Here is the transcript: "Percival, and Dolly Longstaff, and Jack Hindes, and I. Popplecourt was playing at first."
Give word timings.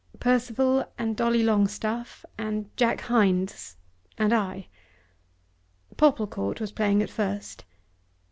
"Percival, 0.19 0.83
and 0.97 1.15
Dolly 1.15 1.43
Longstaff, 1.43 2.25
and 2.35 2.75
Jack 2.75 3.01
Hindes, 3.01 3.75
and 4.17 4.33
I. 4.33 4.65
Popplecourt 5.95 6.59
was 6.59 6.71
playing 6.71 7.03
at 7.03 7.09
first." 7.11 7.65